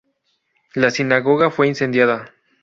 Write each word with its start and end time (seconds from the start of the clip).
La 0.73 0.89
sinagoga 0.89 1.51
fue 1.51 1.67
incendiada. 1.67 2.33